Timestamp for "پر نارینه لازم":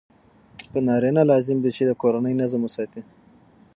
0.71-1.57